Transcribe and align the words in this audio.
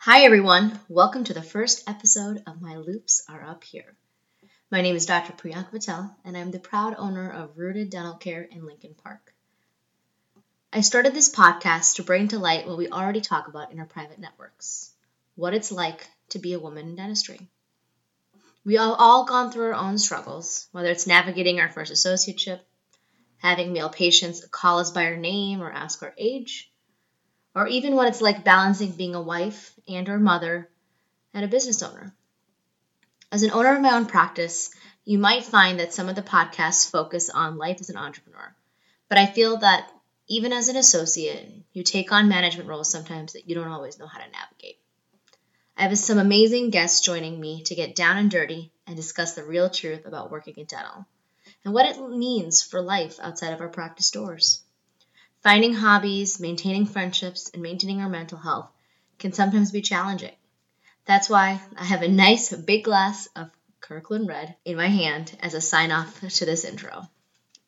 Hi, 0.00 0.22
everyone. 0.22 0.78
Welcome 0.88 1.24
to 1.24 1.34
the 1.34 1.42
first 1.42 1.90
episode 1.90 2.44
of 2.46 2.62
My 2.62 2.76
Loupes 2.76 3.24
Are 3.28 3.42
Up 3.42 3.64
Here. 3.64 3.96
My 4.70 4.80
name 4.80 4.94
is 4.94 5.06
Dr. 5.06 5.32
Priyanka 5.32 5.72
Patel, 5.72 6.16
and 6.24 6.36
I'm 6.36 6.52
the 6.52 6.60
proud 6.60 6.94
owner 6.96 7.28
of 7.28 7.58
Rooted 7.58 7.90
Dental 7.90 8.14
Care 8.14 8.42
in 8.42 8.64
Lincoln 8.64 8.94
Park. 8.94 9.34
I 10.72 10.82
started 10.82 11.14
this 11.14 11.34
podcast 11.34 11.96
to 11.96 12.04
bring 12.04 12.28
to 12.28 12.38
light 12.38 12.68
what 12.68 12.78
we 12.78 12.88
already 12.88 13.20
talk 13.20 13.48
about 13.48 13.72
in 13.72 13.80
our 13.80 13.86
private 13.86 14.20
networks 14.20 14.92
what 15.34 15.52
it's 15.52 15.72
like 15.72 16.06
to 16.28 16.38
be 16.38 16.52
a 16.52 16.60
woman 16.60 16.90
in 16.90 16.94
dentistry. 16.94 17.40
We 18.64 18.74
have 18.74 18.94
all 18.98 19.24
gone 19.24 19.50
through 19.50 19.72
our 19.72 19.74
own 19.74 19.98
struggles, 19.98 20.68
whether 20.70 20.90
it's 20.90 21.08
navigating 21.08 21.58
our 21.58 21.70
first 21.70 21.92
associateship, 21.92 22.60
having 23.38 23.72
male 23.72 23.90
patients 23.90 24.46
call 24.46 24.78
us 24.78 24.92
by 24.92 25.06
our 25.06 25.16
name 25.16 25.60
or 25.60 25.72
ask 25.72 26.00
our 26.04 26.14
age, 26.16 26.70
or 27.58 27.66
even 27.66 27.96
what 27.96 28.06
it's 28.06 28.20
like 28.20 28.44
balancing 28.44 28.92
being 28.92 29.16
a 29.16 29.20
wife 29.20 29.74
and 29.88 30.08
or 30.08 30.18
mother 30.18 30.68
and 31.34 31.44
a 31.44 31.48
business 31.48 31.82
owner. 31.82 32.14
As 33.32 33.42
an 33.42 33.50
owner 33.50 33.74
of 33.74 33.82
my 33.82 33.96
own 33.96 34.06
practice, 34.06 34.70
you 35.04 35.18
might 35.18 35.44
find 35.44 35.80
that 35.80 35.92
some 35.92 36.08
of 36.08 36.14
the 36.14 36.22
podcasts 36.22 36.88
focus 36.88 37.30
on 37.30 37.58
life 37.58 37.78
as 37.80 37.90
an 37.90 37.96
entrepreneur. 37.96 38.54
But 39.08 39.18
I 39.18 39.26
feel 39.26 39.56
that 39.56 39.90
even 40.28 40.52
as 40.52 40.68
an 40.68 40.76
associate, 40.76 41.52
you 41.72 41.82
take 41.82 42.12
on 42.12 42.28
management 42.28 42.68
roles 42.68 42.92
sometimes 42.92 43.32
that 43.32 43.48
you 43.48 43.56
don't 43.56 43.72
always 43.72 43.98
know 43.98 44.06
how 44.06 44.20
to 44.20 44.30
navigate. 44.30 44.78
I 45.76 45.82
have 45.82 45.98
some 45.98 46.18
amazing 46.18 46.70
guests 46.70 47.00
joining 47.00 47.40
me 47.40 47.64
to 47.64 47.74
get 47.74 47.96
down 47.96 48.18
and 48.18 48.30
dirty 48.30 48.70
and 48.86 48.94
discuss 48.94 49.34
the 49.34 49.42
real 49.42 49.68
truth 49.68 50.06
about 50.06 50.30
working 50.30 50.54
in 50.56 50.66
dental 50.66 51.06
and 51.64 51.74
what 51.74 51.86
it 51.86 52.00
means 52.08 52.62
for 52.62 52.80
life 52.80 53.18
outside 53.20 53.52
of 53.52 53.60
our 53.60 53.68
practice 53.68 54.12
doors. 54.12 54.62
Finding 55.42 55.74
hobbies, 55.74 56.40
maintaining 56.40 56.86
friendships, 56.86 57.50
and 57.50 57.62
maintaining 57.62 58.00
our 58.00 58.08
mental 58.08 58.38
health 58.38 58.70
can 59.18 59.32
sometimes 59.32 59.70
be 59.70 59.82
challenging. 59.82 60.34
That's 61.04 61.30
why 61.30 61.60
I 61.76 61.84
have 61.84 62.02
a 62.02 62.08
nice 62.08 62.52
big 62.52 62.84
glass 62.84 63.28
of 63.36 63.50
Kirkland 63.80 64.28
Red 64.28 64.56
in 64.64 64.76
my 64.76 64.88
hand 64.88 65.36
as 65.40 65.54
a 65.54 65.60
sign 65.60 65.92
off 65.92 66.20
to 66.20 66.44
this 66.44 66.64
intro. 66.64 67.08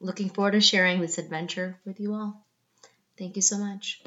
Looking 0.01 0.31
forward 0.31 0.53
to 0.53 0.61
sharing 0.61 1.01
this 1.01 1.19
adventure 1.19 1.79
with 1.85 2.01
you 2.01 2.15
all. 2.15 2.45
Thank 3.17 3.37
you 3.37 3.43
so 3.43 3.59
much. 3.59 4.03